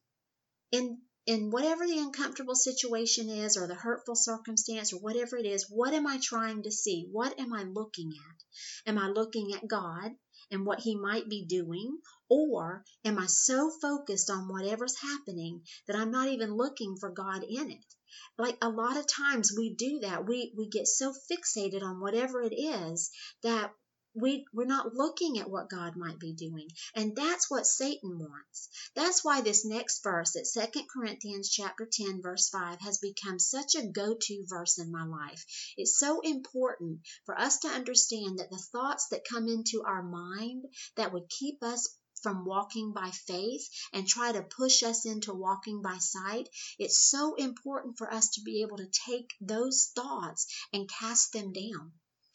In 0.71 1.03
in 1.27 1.51
whatever 1.51 1.89
the 1.89 1.99
uncomfortable 1.99 2.55
situation 2.55 3.29
is 3.29 3.57
or 3.57 3.67
the 3.67 3.75
hurtful 3.75 4.15
circumstance 4.15 4.93
or 4.93 5.01
whatever 5.01 5.37
it 5.37 5.47
is, 5.47 5.69
what 5.69 5.93
am 5.93 6.07
I 6.07 6.21
trying 6.23 6.63
to 6.63 6.71
see? 6.71 7.09
What 7.11 7.41
am 7.41 7.53
I 7.53 7.65
looking 7.65 8.13
at? 8.13 8.89
Am 8.91 8.99
I 8.99 9.09
looking 9.09 9.55
at 9.55 9.67
God? 9.67 10.13
And 10.55 10.65
what 10.65 10.81
he 10.81 10.97
might 10.97 11.29
be 11.29 11.45
doing? 11.45 11.99
Or 12.31 12.85
am 13.05 13.19
I 13.19 13.27
so 13.27 13.71
focused 13.83 14.31
on 14.31 14.49
whatever's 14.49 14.97
happening 14.97 15.63
that 15.87 15.97
I'm 15.97 16.11
not 16.11 16.29
even 16.29 16.57
looking 16.57 16.97
for 16.97 17.11
God 17.11 17.43
in 17.43 17.71
it? 17.73 17.95
Like 18.39 18.57
a 18.63 18.69
lot 18.69 18.97
of 18.97 19.07
times 19.07 19.53
we 19.57 19.75
do 19.75 20.01
that. 20.01 20.27
We 20.27 20.53
we 20.57 20.69
get 20.69 20.87
so 20.87 21.13
fixated 21.31 21.83
on 21.83 22.01
whatever 22.01 22.43
it 22.43 22.55
is 22.55 23.11
that 23.43 23.73
we 24.15 24.47
we're 24.53 24.65
not 24.65 24.95
looking 24.95 25.41
at 25.41 25.51
what 25.51 25.69
God 25.69 25.97
might 25.97 26.21
be 26.21 26.33
doing. 26.33 26.69
And 26.95 27.17
that's 27.17 27.51
what 27.51 27.67
Satan 27.67 28.19
wants. 28.19 28.69
That's 28.95 29.25
why 29.25 29.41
this 29.41 29.65
next 29.65 30.05
verse 30.05 30.37
at 30.37 30.47
Second 30.47 30.87
Corinthians 30.89 31.51
chapter 31.51 31.89
10 31.91 32.23
verse 32.23 32.49
5 32.49 32.81
has 32.81 32.99
become 32.99 33.41
such 33.41 33.75
a 33.75 33.87
go-to 33.87 34.45
verse 34.49 34.79
in 34.79 34.93
my 34.93 35.05
life. 35.05 35.45
It's 35.77 35.99
so 35.99 36.21
important 36.21 37.01
for 37.25 37.37
us 37.39 37.59
to 37.61 37.69
understand 37.69 38.39
that 38.39 38.51
the 38.51 38.65
thoughts 38.73 39.09
that 39.09 39.29
come 39.29 39.49
into 39.49 39.83
our 39.85 40.03
mind 40.03 40.65
that 40.97 41.13
would 41.13 41.29
keep 41.29 41.63
us 41.63 41.89
from 42.23 42.45
walking 42.47 42.93
by 42.93 43.11
faith 43.11 43.69
and 43.93 44.07
try 44.07 44.33
to 44.33 44.43
push 44.43 44.83
us 44.83 45.05
into 45.05 45.35
walking 45.35 45.83
by 45.83 45.99
sight. 45.99 46.49
It's 46.79 46.99
so 46.99 47.35
important 47.35 47.99
for 47.99 48.11
us 48.11 48.31
to 48.31 48.43
be 48.43 48.63
able 48.63 48.79
to 48.79 48.89
take 49.07 49.35
those 49.41 49.91
thoughts 49.95 50.47
and 50.73 50.89
cast 50.89 51.33
them 51.33 51.53
down 51.53 51.93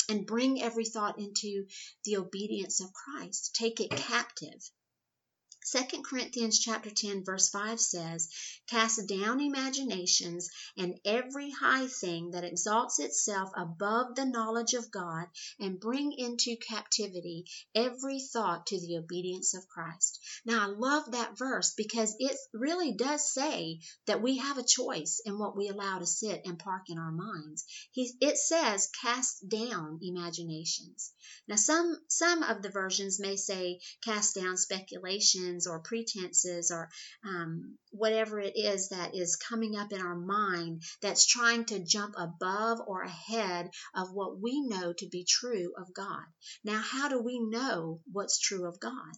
and 0.10 0.26
bring 0.26 0.62
every 0.62 0.86
thought 0.86 1.20
into 1.20 1.66
the 2.04 2.18
obedience 2.18 2.82
of 2.82 2.94
Christ. 2.94 3.56
Take 3.56 3.80
it 3.80 3.92
captive. 3.92 4.72
2 5.72 6.02
Corinthians 6.02 6.58
chapter 6.58 6.90
10 6.90 7.24
verse 7.24 7.50
5 7.50 7.80
says, 7.80 8.28
"Cast 8.66 9.06
down 9.06 9.40
imaginations 9.40 10.50
and 10.76 11.00
every 11.06 11.52
high 11.52 11.86
thing 11.86 12.32
that 12.32 12.44
exalts 12.44 12.98
itself 12.98 13.52
above 13.56 14.16
the 14.16 14.26
knowledge 14.26 14.74
of 14.74 14.90
God, 14.90 15.28
and 15.60 15.80
bring 15.80 16.12
into 16.14 16.56
captivity 16.56 17.46
every 17.76 18.20
thought 18.20 18.66
to 18.68 18.80
the 18.80 18.98
obedience 18.98 19.54
of 19.54 19.68
Christ." 19.68 20.20
Now, 20.44 20.64
I 20.64 20.72
love 20.72 21.12
that 21.12 21.38
verse 21.38 21.74
because 21.76 22.16
it 22.18 22.36
really 22.52 22.94
does 22.94 23.32
say 23.32 23.82
that 24.08 24.24
we 24.24 24.38
have 24.38 24.58
a 24.58 24.64
choice 24.64 25.22
in 25.24 25.38
what 25.38 25.56
we 25.56 25.68
allow 25.68 26.00
to 26.00 26.08
sit 26.08 26.42
and 26.46 26.58
park 26.58 26.90
in 26.90 26.98
our 26.98 27.12
minds. 27.12 27.66
He, 27.92 28.12
it 28.22 28.38
says, 28.38 28.90
"Cast 29.02 29.48
down 29.48 30.00
imaginations." 30.02 31.12
Now, 31.48 31.58
some 31.58 31.96
some 32.08 32.42
of 32.42 32.64
the 32.64 32.70
versions 32.70 33.20
may 33.20 33.36
say, 33.36 33.82
"Cast 34.02 34.34
down 34.34 34.58
speculation." 34.58 35.49
Or 35.68 35.80
pretenses 35.80 36.72
or 36.72 36.90
um, 37.24 37.78
whatever 37.92 38.40
it 38.40 38.54
is 38.56 38.90
that 38.90 39.16
is 39.16 39.36
coming 39.36 39.76
up 39.76 39.92
in 39.92 40.02
our 40.02 40.16
mind 40.16 40.82
that's 41.02 41.26
trying 41.26 41.66
to 41.66 41.84
jump 41.84 42.16
above 42.18 42.80
or 42.86 43.02
ahead 43.02 43.70
of 43.96 44.14
what 44.14 44.40
we 44.40 44.62
know 44.62 44.94
to 44.94 45.08
be 45.08 45.26
true 45.28 45.74
of 45.78 45.94
God. 45.94 46.24
Now, 46.64 46.80
how 46.80 47.10
do 47.10 47.20
we 47.20 47.40
know 47.40 48.02
what's 48.12 48.40
true 48.40 48.68
of 48.68 48.80
God? 48.80 49.14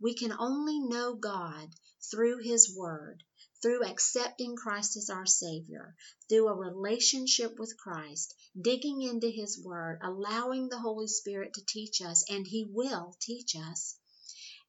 We 0.00 0.14
can 0.14 0.32
only 0.32 0.80
know 0.80 1.14
God 1.14 1.68
through 2.10 2.38
His 2.38 2.74
Word 2.76 3.22
through 3.62 3.84
accepting 3.84 4.56
Christ 4.56 4.96
as 4.96 5.08
our 5.08 5.24
Savior, 5.24 5.94
through 6.28 6.48
a 6.48 6.54
relationship 6.54 7.58
with 7.60 7.76
Christ, 7.76 8.34
digging 8.60 9.02
into 9.02 9.30
His 9.30 9.62
Word, 9.62 10.00
allowing 10.02 10.68
the 10.68 10.80
Holy 10.80 11.06
Spirit 11.06 11.54
to 11.54 11.64
teach 11.64 12.02
us, 12.02 12.24
and 12.28 12.44
He 12.44 12.68
will 12.68 13.14
teach 13.20 13.54
us, 13.54 13.96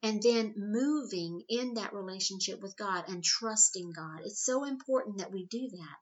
and 0.03 0.21
then 0.21 0.53
moving 0.57 1.41
in 1.47 1.75
that 1.75 1.93
relationship 1.93 2.61
with 2.61 2.75
God 2.75 3.05
and 3.07 3.23
trusting 3.23 3.93
God. 3.93 4.19
It's 4.25 4.45
so 4.45 4.65
important 4.65 5.19
that 5.19 5.31
we 5.31 5.45
do 5.45 5.69
that. 5.71 5.97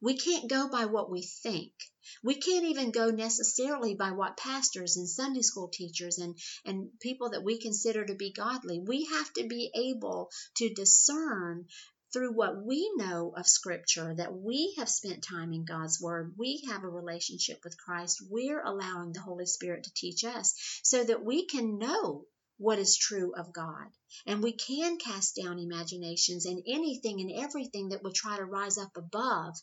We 0.00 0.18
can't 0.18 0.48
go 0.48 0.68
by 0.68 0.84
what 0.84 1.10
we 1.10 1.22
think. 1.22 1.72
We 2.22 2.36
can't 2.36 2.66
even 2.66 2.90
go 2.90 3.10
necessarily 3.10 3.94
by 3.94 4.12
what 4.12 4.36
pastors 4.36 4.96
and 4.96 5.08
Sunday 5.08 5.42
school 5.42 5.68
teachers 5.68 6.18
and, 6.18 6.38
and 6.64 6.90
people 7.00 7.30
that 7.30 7.42
we 7.42 7.58
consider 7.58 8.04
to 8.04 8.14
be 8.14 8.32
godly. 8.32 8.80
We 8.80 9.06
have 9.06 9.32
to 9.32 9.48
be 9.48 9.72
able 9.74 10.30
to 10.58 10.72
discern 10.72 11.66
through 12.12 12.32
what 12.32 12.62
we 12.64 12.92
know 12.96 13.32
of 13.36 13.46
Scripture, 13.46 14.14
that 14.14 14.34
we 14.34 14.74
have 14.78 14.88
spent 14.88 15.22
time 15.22 15.52
in 15.52 15.64
God's 15.64 16.00
Word, 16.00 16.34
we 16.38 16.64
have 16.68 16.84
a 16.84 16.88
relationship 16.88 17.60
with 17.64 17.76
Christ, 17.76 18.22
we're 18.30 18.62
allowing 18.62 19.12
the 19.12 19.20
Holy 19.20 19.46
Spirit 19.46 19.84
to 19.84 19.94
teach 19.94 20.24
us 20.24 20.54
so 20.82 21.04
that 21.04 21.24
we 21.24 21.46
can 21.46 21.78
know 21.78 22.24
what 22.58 22.78
is 22.78 22.96
true 22.96 23.32
of 23.34 23.52
God. 23.52 23.86
And 24.26 24.42
we 24.42 24.52
can 24.52 24.98
cast 24.98 25.36
down 25.36 25.58
imaginations 25.58 26.44
and 26.44 26.62
anything 26.66 27.20
and 27.20 27.30
everything 27.32 27.90
that 27.90 28.02
would 28.02 28.14
try 28.14 28.36
to 28.36 28.44
rise 28.44 28.78
up 28.78 28.96
above 28.96 29.56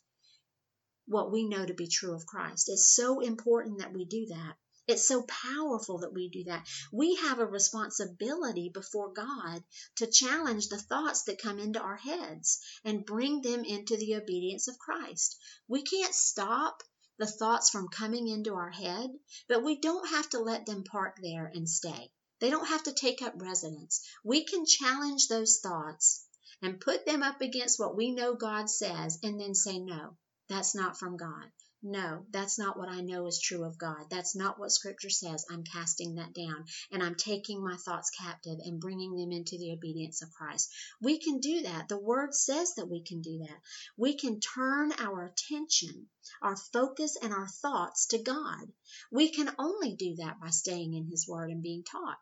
what 1.05 1.31
we 1.31 1.47
know 1.47 1.65
to 1.65 1.73
be 1.73 1.87
true 1.87 2.15
of 2.15 2.25
Christ. 2.25 2.69
It's 2.69 2.95
so 2.95 3.19
important 3.19 3.79
that 3.79 3.93
we 3.93 4.05
do 4.05 4.27
that. 4.27 4.55
It's 4.87 5.07
so 5.07 5.23
powerful 5.23 5.99
that 5.99 6.13
we 6.13 6.29
do 6.29 6.43
that. 6.45 6.67
We 6.91 7.15
have 7.15 7.39
a 7.39 7.45
responsibility 7.45 8.69
before 8.69 9.13
God 9.13 9.63
to 9.95 10.07
challenge 10.07 10.67
the 10.67 10.77
thoughts 10.77 11.23
that 11.23 11.41
come 11.41 11.59
into 11.59 11.79
our 11.79 11.97
heads 11.97 12.59
and 12.83 13.05
bring 13.05 13.41
them 13.41 13.63
into 13.63 13.97
the 13.97 14.15
obedience 14.15 14.67
of 14.67 14.77
Christ. 14.77 15.37
We 15.67 15.81
can't 15.81 16.13
stop 16.13 16.83
the 17.17 17.25
thoughts 17.25 17.71
from 17.71 17.87
coming 17.87 18.27
into 18.27 18.53
our 18.53 18.69
head, 18.69 19.09
but 19.47 19.63
we 19.63 19.79
don't 19.79 20.07
have 20.09 20.29
to 20.29 20.39
let 20.39 20.65
them 20.65 20.83
park 20.83 21.17
there 21.21 21.51
and 21.53 21.67
stay. 21.67 22.11
They 22.45 22.51
don't 22.51 22.67
have 22.67 22.83
to 22.83 22.93
take 22.93 23.23
up 23.23 23.41
residence. 23.41 24.07
We 24.23 24.43
can 24.43 24.67
challenge 24.67 25.29
those 25.29 25.61
thoughts 25.63 26.27
and 26.61 26.79
put 26.79 27.03
them 27.03 27.23
up 27.23 27.41
against 27.41 27.79
what 27.79 27.97
we 27.97 28.11
know 28.11 28.35
God 28.35 28.69
says 28.69 29.17
and 29.23 29.41
then 29.41 29.55
say, 29.55 29.79
no, 29.79 30.15
that's 30.47 30.75
not 30.75 30.99
from 30.99 31.17
God. 31.17 31.49
No, 31.81 32.23
that's 32.29 32.59
not 32.59 32.77
what 32.77 32.87
I 32.87 33.01
know 33.01 33.25
is 33.25 33.39
true 33.39 33.63
of 33.63 33.79
God. 33.79 34.11
That's 34.11 34.35
not 34.35 34.59
what 34.59 34.71
Scripture 34.71 35.09
says. 35.09 35.43
I'm 35.49 35.63
casting 35.63 36.15
that 36.15 36.35
down 36.35 36.65
and 36.91 37.01
I'm 37.01 37.15
taking 37.15 37.63
my 37.63 37.77
thoughts 37.77 38.11
captive 38.11 38.59
and 38.63 38.79
bringing 38.79 39.15
them 39.15 39.31
into 39.31 39.57
the 39.57 39.71
obedience 39.71 40.21
of 40.21 40.31
Christ. 40.31 40.71
We 41.01 41.17
can 41.17 41.39
do 41.39 41.63
that. 41.63 41.89
The 41.89 41.97
Word 41.97 42.35
says 42.35 42.75
that 42.75 42.89
we 42.89 43.01
can 43.01 43.21
do 43.21 43.39
that. 43.39 43.59
We 43.97 44.17
can 44.17 44.39
turn 44.39 44.91
our 44.99 45.25
attention, 45.25 46.09
our 46.43 46.57
focus, 46.57 47.17
and 47.19 47.33
our 47.33 47.47
thoughts 47.47 48.05
to 48.09 48.19
God. 48.19 48.71
We 49.11 49.29
can 49.29 49.49
only 49.57 49.95
do 49.95 50.17
that 50.17 50.39
by 50.39 50.51
staying 50.51 50.93
in 50.93 51.07
His 51.07 51.27
Word 51.27 51.49
and 51.49 51.63
being 51.63 51.83
taught. 51.83 52.19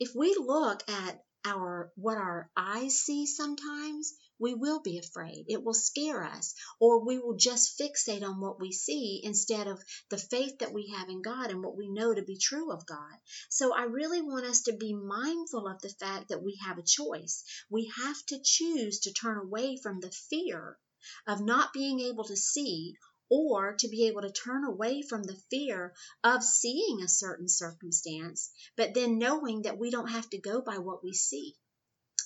If 0.00 0.14
we 0.14 0.34
look 0.34 0.88
at 0.88 1.24
our 1.44 1.92
what 1.96 2.18
our 2.18 2.50
eyes 2.56 3.00
see 3.00 3.26
sometimes, 3.26 4.14
we 4.38 4.54
will 4.54 4.80
be 4.80 4.98
afraid. 4.98 5.46
It 5.48 5.64
will 5.64 5.74
scare 5.74 6.22
us, 6.22 6.54
or 6.78 7.04
we 7.04 7.18
will 7.18 7.36
just 7.36 7.76
fixate 7.78 8.22
on 8.22 8.40
what 8.40 8.60
we 8.60 8.70
see 8.70 9.20
instead 9.24 9.66
of 9.66 9.82
the 10.10 10.18
faith 10.18 10.58
that 10.60 10.72
we 10.72 10.92
have 10.96 11.08
in 11.08 11.22
God 11.22 11.50
and 11.50 11.64
what 11.64 11.76
we 11.76 11.88
know 11.88 12.14
to 12.14 12.22
be 12.22 12.38
true 12.38 12.70
of 12.70 12.86
God. 12.86 13.18
So 13.48 13.74
I 13.74 13.84
really 13.84 14.22
want 14.22 14.46
us 14.46 14.62
to 14.62 14.72
be 14.72 14.94
mindful 14.94 15.66
of 15.66 15.80
the 15.80 15.88
fact 15.88 16.28
that 16.28 16.42
we 16.42 16.56
have 16.64 16.78
a 16.78 16.82
choice. 16.82 17.42
We 17.68 17.92
have 17.96 18.24
to 18.26 18.40
choose 18.42 19.00
to 19.00 19.12
turn 19.12 19.38
away 19.38 19.78
from 19.82 20.00
the 20.00 20.12
fear 20.12 20.78
of 21.26 21.40
not 21.40 21.72
being 21.72 22.00
able 22.00 22.24
to 22.24 22.36
see 22.36 22.94
or 23.30 23.74
to 23.74 23.88
be 23.88 24.06
able 24.06 24.22
to 24.22 24.32
turn 24.32 24.64
away 24.64 25.02
from 25.02 25.22
the 25.22 25.40
fear 25.50 25.94
of 26.24 26.42
seeing 26.42 27.02
a 27.02 27.08
certain 27.08 27.48
circumstance, 27.48 28.50
but 28.76 28.94
then 28.94 29.18
knowing 29.18 29.62
that 29.62 29.78
we 29.78 29.90
don't 29.90 30.10
have 30.10 30.28
to 30.30 30.38
go 30.38 30.60
by 30.60 30.78
what 30.78 31.02
we 31.02 31.12
see. 31.12 31.54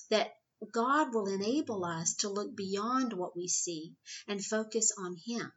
That 0.09 0.33
God 0.71 1.13
will 1.13 1.27
enable 1.27 1.83
us 1.83 2.15
to 2.17 2.29
look 2.29 2.55
beyond 2.55 3.13
what 3.13 3.35
we 3.35 3.47
see 3.47 3.95
and 4.27 4.43
focus 4.43 4.91
on 4.97 5.17
Him 5.25 5.51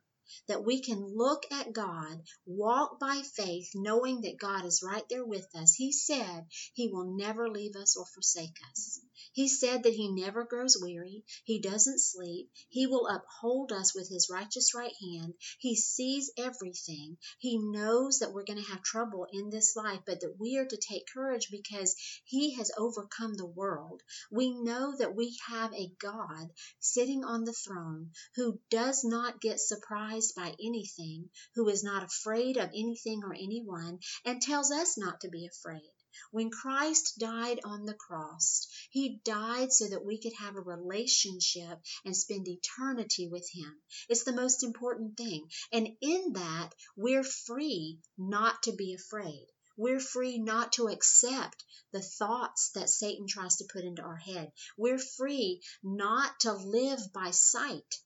that 0.48 0.64
we 0.64 0.80
can 0.80 0.98
look 1.16 1.44
at 1.52 1.72
God, 1.72 2.20
walk 2.46 2.98
by 2.98 3.22
faith, 3.22 3.70
knowing 3.74 4.22
that 4.22 4.38
God 4.38 4.64
is 4.64 4.82
right 4.82 5.08
there 5.08 5.24
with 5.24 5.46
us. 5.54 5.74
He 5.74 5.92
said 5.92 6.46
He 6.74 6.88
will 6.88 7.16
never 7.16 7.48
leave 7.48 7.76
us 7.76 7.96
or 7.96 8.06
forsake 8.06 8.58
us. 8.72 9.00
He 9.36 9.48
said 9.48 9.82
that 9.82 9.92
He 9.92 10.10
never 10.10 10.44
grows 10.44 10.78
weary, 10.80 11.22
He 11.44 11.60
doesn't 11.60 12.00
sleep, 12.00 12.50
He 12.70 12.86
will 12.86 13.06
uphold 13.06 13.70
us 13.70 13.94
with 13.94 14.08
His 14.08 14.30
righteous 14.30 14.72
right 14.74 14.94
hand. 14.98 15.34
He 15.58 15.76
sees 15.76 16.30
everything. 16.38 17.18
He 17.38 17.58
knows 17.58 18.20
that 18.20 18.32
we're 18.32 18.46
going 18.46 18.64
to 18.64 18.70
have 18.70 18.82
trouble 18.82 19.26
in 19.30 19.50
this 19.50 19.76
life, 19.76 20.00
but 20.06 20.20
that 20.20 20.40
we 20.40 20.56
are 20.56 20.64
to 20.64 20.78
take 20.78 21.12
courage 21.12 21.50
because 21.50 21.94
He 22.24 22.54
has 22.54 22.70
overcome 22.78 23.34
the 23.34 23.44
world. 23.44 24.02
We 24.30 24.54
know 24.54 24.96
that 24.96 25.14
we 25.14 25.36
have 25.48 25.70
a 25.74 25.92
God 25.98 26.50
sitting 26.80 27.22
on 27.22 27.44
the 27.44 27.52
throne 27.52 28.12
who 28.36 28.58
does 28.70 29.04
not 29.04 29.42
get 29.42 29.60
surprised 29.60 30.34
by 30.34 30.56
anything, 30.58 31.28
who 31.56 31.68
is 31.68 31.84
not 31.84 32.02
afraid 32.02 32.56
of 32.56 32.70
anything 32.70 33.22
or 33.22 33.34
anyone, 33.34 33.98
and 34.24 34.40
tells 34.40 34.70
us 34.70 34.96
not 34.96 35.20
to 35.20 35.28
be 35.28 35.46
afraid. 35.46 35.92
When 36.30 36.50
Christ 36.50 37.18
died 37.18 37.60
on 37.64 37.84
the 37.84 37.94
cross, 37.94 38.66
He 38.90 39.20
died 39.24 39.72
so 39.72 39.88
that 39.88 40.04
we 40.04 40.18
could 40.18 40.32
have 40.34 40.56
a 40.56 40.60
relationship 40.60 41.78
and 42.04 42.16
spend 42.16 42.48
eternity 42.48 43.28
with 43.28 43.46
Him. 43.50 43.82
It's 44.08 44.24
the 44.24 44.32
most 44.32 44.62
important 44.62 45.16
thing. 45.16 45.50
And 45.72 45.96
in 46.00 46.32
that, 46.32 46.74
we're 46.96 47.22
free 47.22 48.00
not 48.16 48.62
to 48.62 48.72
be 48.72 48.94
afraid. 48.94 49.46
We're 49.76 50.00
free 50.00 50.38
not 50.38 50.72
to 50.72 50.88
accept 50.88 51.62
the 51.92 52.00
thoughts 52.00 52.70
that 52.70 52.88
Satan 52.88 53.26
tries 53.26 53.56
to 53.56 53.68
put 53.70 53.84
into 53.84 54.00
our 54.00 54.16
head. 54.16 54.52
We're 54.78 54.98
free 54.98 55.60
not 55.82 56.40
to 56.40 56.54
live 56.54 57.12
by 57.12 57.30
sight 57.32 58.00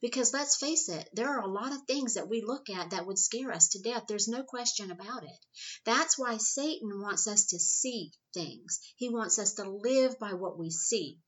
because 0.00 0.32
let's 0.32 0.56
face 0.56 0.88
it, 0.88 1.08
there 1.12 1.28
are 1.28 1.40
a 1.40 1.50
lot 1.50 1.72
of 1.72 1.82
things 1.82 2.14
that 2.14 2.28
we 2.28 2.42
look 2.42 2.68
at 2.68 2.90
that 2.90 3.06
would 3.06 3.18
scare 3.18 3.52
us 3.52 3.68
to 3.68 3.80
death. 3.80 4.04
There's 4.06 4.28
no 4.28 4.42
question 4.42 4.90
about 4.90 5.24
it. 5.24 5.46
That's 5.84 6.18
why 6.18 6.36
Satan 6.36 7.00
wants 7.00 7.26
us 7.26 7.46
to 7.46 7.58
see 7.58 8.12
things. 8.34 8.80
He 8.96 9.08
wants 9.08 9.38
us 9.38 9.54
to 9.54 9.68
live 9.68 10.18
by 10.18 10.34
what 10.34 10.58
we 10.58 10.70
see, 10.70 11.18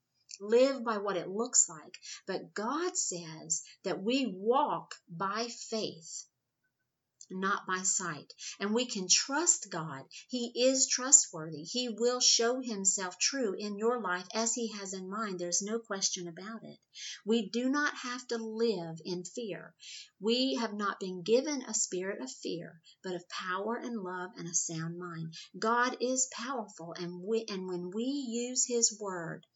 live 0.41 0.85
by 0.85 0.99
what 0.99 1.17
it 1.17 1.29
looks 1.29 1.69
like. 1.69 1.99
But 2.27 2.53
God 2.55 2.97
says 2.97 3.63
that 3.85 4.03
we 4.03 4.27
walk 4.37 4.95
by 5.09 5.49
faith 5.71 6.25
not 7.31 7.67
by 7.67 7.83
sight. 7.83 8.33
And 8.61 8.75
we 8.75 8.87
can 8.87 9.09
trust 9.09 9.71
God. 9.71 10.05
He 10.29 10.53
is 10.55 10.87
trustworthy. 10.89 11.63
He 11.63 11.89
will 11.89 12.21
show 12.21 12.61
himself 12.61 13.19
true 13.19 13.55
in 13.59 13.79
your 13.79 14.01
life 14.01 14.27
as 14.35 14.55
he 14.55 14.69
has 14.73 14.95
in 14.95 15.09
mine. 15.09 15.37
There's 15.37 15.63
no 15.63 15.79
question 15.79 16.29
about 16.29 16.63
it. 16.65 16.79
We 17.25 17.49
do 17.49 17.69
not 17.69 17.95
have 17.97 18.27
to 18.29 18.39
live 18.39 19.01
in 19.05 19.25
fear. 19.25 19.75
We 20.21 20.55
have 20.57 20.73
not 20.73 21.01
been 21.01 21.23
given 21.23 21.63
a 21.63 21.75
spirit 21.75 22.21
of 22.21 22.31
fear, 22.31 22.81
but 23.03 23.15
of 23.15 23.29
power 23.29 23.77
and 23.77 24.03
love 24.03 24.31
and 24.37 24.49
a 24.49 24.55
sound 24.55 24.99
mind. 24.99 25.35
God 25.59 25.97
is 26.01 26.29
powerful 26.33 26.95
and 26.99 27.23
we, 27.23 27.45
and 27.49 27.69
when 27.69 27.91
we 27.91 28.05
use 28.05 28.67
his 28.67 28.99
word, 29.01 29.47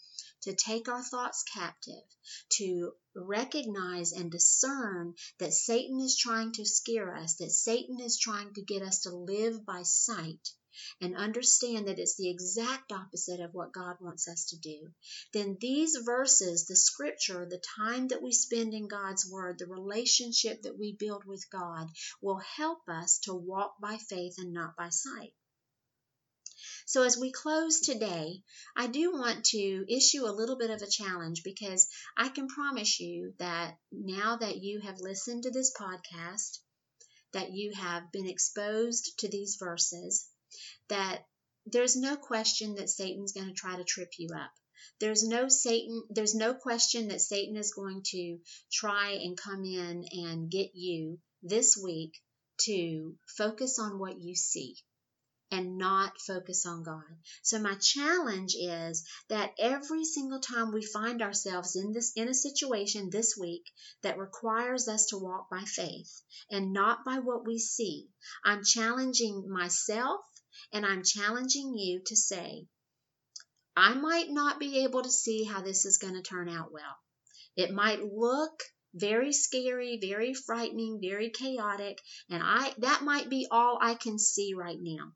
to 0.42 0.54
take 0.54 0.88
our 0.88 1.02
thoughts 1.02 1.42
captive, 1.44 2.04
to 2.48 2.92
recognize 3.14 4.12
and 4.12 4.30
discern 4.30 5.14
that 5.38 5.54
Satan 5.54 6.00
is 6.00 6.16
trying 6.16 6.52
to 6.52 6.64
scare 6.64 7.14
us, 7.16 7.36
that 7.36 7.50
Satan 7.50 8.00
is 8.00 8.18
trying 8.18 8.52
to 8.54 8.62
get 8.62 8.82
us 8.82 9.00
to 9.00 9.10
live 9.10 9.64
by 9.64 9.82
sight, 9.82 10.52
and 11.00 11.14
understand 11.14 11.86
that 11.86 11.98
it's 11.98 12.16
the 12.16 12.30
exact 12.30 12.92
opposite 12.92 13.40
of 13.40 13.52
what 13.52 13.72
God 13.72 13.96
wants 14.00 14.26
us 14.26 14.46
to 14.46 14.56
do, 14.56 14.90
then 15.32 15.58
these 15.60 15.96
verses, 15.96 16.66
the 16.66 16.76
scripture, 16.76 17.46
the 17.46 17.62
time 17.76 18.08
that 18.08 18.22
we 18.22 18.32
spend 18.32 18.72
in 18.72 18.88
God's 18.88 19.28
Word, 19.30 19.58
the 19.58 19.66
relationship 19.66 20.62
that 20.62 20.78
we 20.78 20.96
build 20.98 21.24
with 21.24 21.44
God, 21.50 21.88
will 22.22 22.40
help 22.56 22.88
us 22.88 23.18
to 23.24 23.34
walk 23.34 23.78
by 23.80 23.98
faith 23.98 24.36
and 24.38 24.54
not 24.54 24.74
by 24.76 24.88
sight. 24.88 25.34
So, 26.84 27.04
as 27.04 27.16
we 27.16 27.30
close 27.30 27.80
today, 27.80 28.42
I 28.76 28.88
do 28.88 29.12
want 29.12 29.44
to 29.46 29.84
issue 29.88 30.24
a 30.24 30.34
little 30.34 30.56
bit 30.56 30.70
of 30.70 30.82
a 30.82 30.90
challenge 30.90 31.44
because 31.44 31.88
I 32.16 32.28
can 32.28 32.48
promise 32.48 32.98
you 32.98 33.34
that 33.38 33.76
now 33.92 34.36
that 34.36 34.56
you 34.56 34.80
have 34.80 34.98
listened 34.98 35.44
to 35.44 35.50
this 35.50 35.72
podcast, 35.72 36.58
that 37.32 37.52
you 37.52 37.72
have 37.74 38.10
been 38.10 38.26
exposed 38.26 39.18
to 39.18 39.28
these 39.28 39.56
verses, 39.60 40.28
that 40.88 41.24
there's 41.66 41.94
no 41.94 42.16
question 42.16 42.74
that 42.74 42.90
Satan's 42.90 43.32
going 43.32 43.48
to 43.48 43.54
try 43.54 43.76
to 43.76 43.84
trip 43.84 44.10
you 44.18 44.30
up. 44.34 44.52
There's 44.98 45.22
no 45.22 45.48
Satan, 45.48 46.02
there's 46.10 46.34
no 46.34 46.52
question 46.52 47.08
that 47.08 47.20
Satan 47.20 47.56
is 47.56 47.72
going 47.72 48.02
to 48.06 48.40
try 48.72 49.12
and 49.12 49.36
come 49.36 49.64
in 49.64 50.04
and 50.10 50.50
get 50.50 50.74
you 50.74 51.20
this 51.42 51.76
week 51.76 52.20
to 52.62 53.16
focus 53.26 53.78
on 53.78 53.98
what 53.98 54.18
you 54.20 54.34
see 54.34 54.76
and 55.52 55.76
not 55.76 56.18
focus 56.18 56.64
on 56.64 56.82
God. 56.82 57.04
So 57.42 57.58
my 57.58 57.74
challenge 57.74 58.54
is 58.58 59.06
that 59.28 59.52
every 59.58 60.04
single 60.04 60.40
time 60.40 60.72
we 60.72 60.82
find 60.82 61.20
ourselves 61.20 61.76
in 61.76 61.92
this 61.92 62.12
in 62.16 62.26
a 62.26 62.34
situation 62.34 63.10
this 63.10 63.36
week 63.38 63.70
that 64.02 64.18
requires 64.18 64.88
us 64.88 65.06
to 65.08 65.18
walk 65.18 65.50
by 65.50 65.62
faith 65.64 66.22
and 66.50 66.72
not 66.72 67.04
by 67.04 67.18
what 67.18 67.46
we 67.46 67.58
see, 67.58 68.08
I'm 68.42 68.64
challenging 68.64 69.44
myself 69.46 70.20
and 70.72 70.86
I'm 70.86 71.04
challenging 71.04 71.74
you 71.76 72.00
to 72.06 72.16
say, 72.16 72.66
I 73.76 73.92
might 73.92 74.30
not 74.30 74.58
be 74.58 74.84
able 74.84 75.02
to 75.02 75.10
see 75.10 75.44
how 75.44 75.60
this 75.60 75.84
is 75.84 75.98
going 75.98 76.14
to 76.14 76.22
turn 76.22 76.48
out 76.48 76.72
well. 76.72 76.96
It 77.56 77.70
might 77.70 78.02
look 78.02 78.62
very 78.94 79.32
scary, 79.32 79.98
very 80.00 80.32
frightening, 80.32 81.00
very 81.02 81.30
chaotic, 81.30 81.98
and 82.30 82.42
I 82.42 82.74
that 82.78 83.02
might 83.02 83.28
be 83.28 83.46
all 83.50 83.78
I 83.80 83.94
can 83.94 84.18
see 84.18 84.54
right 84.54 84.78
now. 84.80 85.12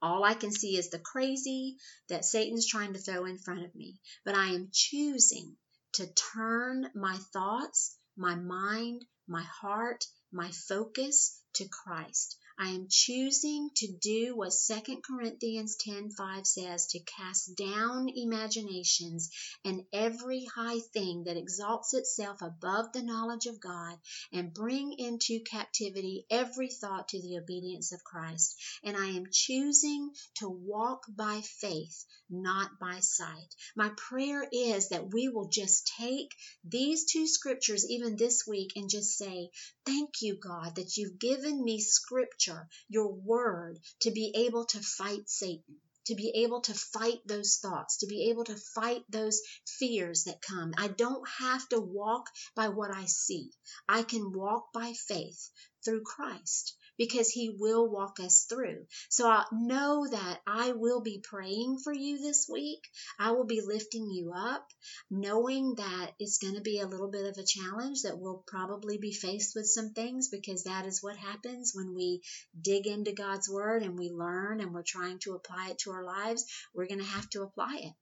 All 0.00 0.22
I 0.22 0.34
can 0.34 0.52
see 0.52 0.76
is 0.76 0.90
the 0.90 0.98
crazy 0.98 1.78
that 2.08 2.24
Satan's 2.24 2.66
trying 2.66 2.92
to 2.92 3.00
throw 3.00 3.24
in 3.24 3.38
front 3.38 3.64
of 3.64 3.74
me. 3.74 3.98
But 4.24 4.36
I 4.36 4.54
am 4.54 4.70
choosing 4.72 5.56
to 5.94 6.06
turn 6.06 6.90
my 6.94 7.18
thoughts, 7.32 7.96
my 8.16 8.34
mind, 8.36 9.04
my 9.26 9.42
heart, 9.42 10.04
my 10.30 10.50
focus 10.50 11.40
to 11.54 11.68
Christ. 11.68 12.36
I 12.60 12.70
am 12.70 12.88
choosing 12.90 13.70
to 13.76 13.86
do 14.00 14.34
what 14.34 14.52
2 14.52 15.00
Corinthians 15.06 15.76
10:5 15.76 16.44
says 16.44 16.88
to 16.88 16.98
cast 16.98 17.54
down 17.54 18.08
imaginations 18.08 19.30
and 19.64 19.86
every 19.92 20.44
high 20.44 20.80
thing 20.80 21.22
that 21.24 21.36
exalts 21.36 21.94
itself 21.94 22.42
above 22.42 22.92
the 22.92 23.02
knowledge 23.02 23.46
of 23.46 23.60
God 23.60 23.96
and 24.32 24.52
bring 24.52 24.92
into 24.98 25.38
captivity 25.48 26.26
every 26.30 26.68
thought 26.68 27.08
to 27.10 27.22
the 27.22 27.38
obedience 27.38 27.92
of 27.92 28.02
Christ. 28.02 28.56
And 28.82 28.96
I 28.96 29.06
am 29.10 29.26
choosing 29.30 30.10
to 30.38 30.48
walk 30.48 31.04
by 31.08 31.42
faith, 31.42 32.04
not 32.28 32.80
by 32.80 32.98
sight. 32.98 33.54
My 33.76 33.90
prayer 33.90 34.48
is 34.50 34.88
that 34.88 35.12
we 35.12 35.28
will 35.28 35.48
just 35.48 35.92
take 35.96 36.34
these 36.64 37.04
two 37.04 37.28
scriptures 37.28 37.88
even 37.88 38.16
this 38.16 38.48
week 38.48 38.72
and 38.74 38.90
just 38.90 39.16
say, 39.16 39.50
Thank 39.88 40.20
you, 40.20 40.36
God, 40.36 40.74
that 40.74 40.98
you've 40.98 41.18
given 41.18 41.64
me 41.64 41.80
scripture 41.80 42.68
your 42.90 43.10
word, 43.10 43.78
to 44.00 44.10
be 44.10 44.30
able 44.34 44.66
to 44.66 44.82
fight 44.82 45.30
Satan, 45.30 45.80
to 46.04 46.14
be 46.14 46.28
able 46.44 46.60
to 46.60 46.74
fight 46.74 47.26
those 47.26 47.56
thoughts, 47.56 47.96
to 48.00 48.06
be 48.06 48.28
able 48.28 48.44
to 48.44 48.56
fight 48.74 49.02
those 49.08 49.40
fears 49.66 50.24
that 50.24 50.42
come. 50.42 50.74
I 50.76 50.88
don't 50.88 51.26
have 51.38 51.66
to 51.70 51.80
walk 51.80 52.28
by 52.54 52.68
what 52.68 52.90
I 52.90 53.06
see. 53.06 53.50
I 53.88 54.02
can 54.02 54.30
walk 54.34 54.74
by 54.74 54.92
faith 54.92 55.48
through 55.82 56.02
Christ 56.02 56.76
because 56.98 57.30
He 57.30 57.48
will 57.58 57.88
walk 57.88 58.20
us 58.20 58.44
through. 58.48 58.86
So 59.08 59.28
I 59.28 59.44
know 59.52 60.06
that 60.06 60.40
I 60.46 60.72
will 60.72 61.00
be 61.00 61.22
praying 61.22 61.78
for 61.78 61.92
you 61.92 62.18
this 62.18 62.48
week. 62.50 62.86
I 63.18 63.30
will 63.30 63.46
be 63.46 63.60
lifting 63.60 64.10
you 64.10 64.32
up, 64.34 64.66
knowing 65.10 65.76
that 65.76 66.10
it's 66.18 66.38
going 66.38 66.56
to 66.56 66.60
be 66.60 66.80
a 66.80 66.86
little 66.86 67.10
bit 67.10 67.26
of 67.26 67.38
a 67.38 67.46
challenge, 67.46 68.02
that 68.02 68.18
we'll 68.18 68.42
probably 68.46 68.98
be 68.98 69.12
faced 69.12 69.54
with 69.54 69.66
some 69.66 69.90
things 69.90 70.28
because 70.28 70.64
that 70.64 70.84
is 70.86 71.02
what 71.02 71.16
happens 71.16 71.72
when 71.74 71.94
we 71.94 72.20
dig 72.60 72.86
into 72.86 73.12
God's 73.12 73.48
Word 73.48 73.82
and 73.82 73.98
we 73.98 74.10
learn 74.10 74.60
and 74.60 74.74
we're 74.74 74.82
trying 74.82 75.18
to 75.20 75.34
apply 75.34 75.68
it 75.70 75.78
to 75.78 75.92
our 75.92 76.04
lives. 76.04 76.44
We're 76.74 76.88
going 76.88 77.00
to 77.00 77.06
have 77.06 77.30
to 77.30 77.42
apply 77.42 77.78
it. 77.82 77.92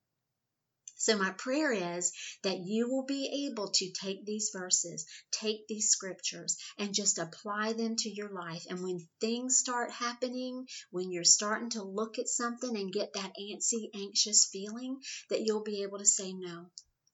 So, 0.97 1.17
my 1.17 1.31
prayer 1.31 1.71
is 1.71 2.11
that 2.41 2.59
you 2.59 2.89
will 2.89 3.05
be 3.05 3.47
able 3.49 3.69
to 3.69 3.91
take 3.91 4.25
these 4.25 4.49
verses, 4.51 5.05
take 5.31 5.67
these 5.67 5.89
scriptures, 5.89 6.57
and 6.77 6.93
just 6.93 7.19
apply 7.19 7.73
them 7.73 7.95
to 7.97 8.09
your 8.09 8.29
life. 8.29 8.65
And 8.69 8.83
when 8.83 9.07
things 9.21 9.57
start 9.57 9.91
happening, 9.91 10.67
when 10.89 11.11
you're 11.11 11.23
starting 11.23 11.69
to 11.71 11.83
look 11.83 12.17
at 12.17 12.27
something 12.27 12.75
and 12.75 12.91
get 12.91 13.13
that 13.13 13.33
antsy, 13.39 13.89
anxious 13.93 14.45
feeling, 14.45 15.01
that 15.29 15.41
you'll 15.41 15.63
be 15.63 15.83
able 15.83 15.99
to 15.99 16.05
say, 16.05 16.33
No, 16.33 16.71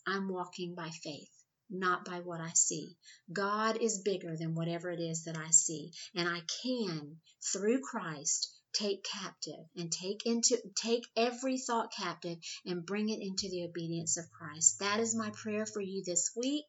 I'm 0.07 0.29
walking 0.29 0.75
by 0.75 0.89
faith 0.89 1.29
not 1.69 2.05
by 2.05 2.19
what 2.19 2.39
I 2.39 2.51
see. 2.53 2.95
God 3.31 3.81
is 3.81 4.01
bigger 4.03 4.37
than 4.37 4.53
whatever 4.53 4.91
it 4.91 4.99
is 4.99 5.23
that 5.23 5.37
I 5.37 5.49
see. 5.49 5.91
And 6.13 6.29
I 6.29 6.41
can, 6.61 7.17
through 7.41 7.81
Christ, 7.81 8.51
take 8.73 9.03
captive 9.03 9.65
and 9.75 9.91
take 9.91 10.25
into 10.25 10.57
take 10.75 11.07
every 11.15 11.57
thought 11.57 11.91
captive 11.95 12.37
and 12.65 12.85
bring 12.85 13.09
it 13.09 13.21
into 13.21 13.49
the 13.49 13.63
obedience 13.63 14.17
of 14.17 14.31
Christ. 14.31 14.79
That 14.79 14.99
is 14.99 15.15
my 15.15 15.31
prayer 15.31 15.65
for 15.65 15.81
you 15.81 16.03
this 16.05 16.31
week. 16.35 16.65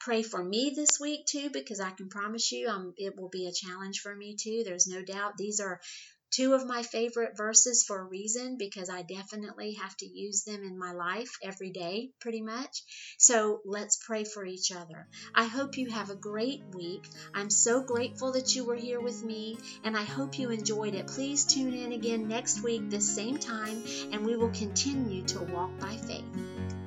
Pray 0.00 0.22
for 0.22 0.42
me 0.42 0.72
this 0.74 0.98
week 1.00 1.26
too 1.26 1.50
because 1.50 1.80
I 1.80 1.90
can 1.90 2.08
promise 2.08 2.50
you 2.52 2.68
um, 2.68 2.94
it 2.96 3.14
will 3.16 3.28
be 3.28 3.46
a 3.46 3.52
challenge 3.52 4.00
for 4.00 4.14
me 4.14 4.36
too. 4.38 4.62
There's 4.64 4.86
no 4.86 5.02
doubt 5.02 5.36
these 5.36 5.60
are 5.60 5.80
two 6.32 6.54
of 6.54 6.66
my 6.66 6.82
favorite 6.82 7.36
verses 7.36 7.84
for 7.86 8.00
a 8.00 8.04
reason 8.04 8.56
because 8.58 8.88
I 8.90 9.02
definitely 9.02 9.74
have 9.74 9.96
to 9.98 10.06
use 10.06 10.44
them 10.44 10.62
in 10.64 10.78
my 10.78 10.92
life 10.92 11.30
every 11.42 11.70
day, 11.70 12.10
pretty 12.20 12.40
much. 12.40 12.82
So 13.18 13.60
let's 13.64 13.98
pray 14.04 14.24
for 14.24 14.44
each 14.44 14.72
other. 14.72 15.06
I 15.34 15.44
hope 15.44 15.76
you 15.76 15.90
have 15.90 16.10
a 16.10 16.16
great 16.16 16.62
week. 16.74 17.04
I'm 17.34 17.50
so 17.50 17.82
grateful 17.82 18.32
that 18.32 18.54
you 18.56 18.64
were 18.64 18.76
here 18.76 19.00
with 19.00 19.22
me, 19.22 19.58
and 19.84 19.96
I 19.96 20.04
hope 20.04 20.38
you 20.38 20.50
enjoyed 20.50 20.94
it. 20.94 21.06
Please 21.06 21.44
tune 21.44 21.74
in 21.74 21.92
again 21.92 22.28
next 22.28 22.62
week, 22.62 22.88
this 22.88 23.14
same 23.14 23.38
time, 23.38 23.84
and 24.10 24.24
we 24.24 24.36
will 24.36 24.50
continue 24.50 25.24
to 25.24 25.40
walk 25.40 25.78
by 25.78 25.96
faith. 25.96 26.81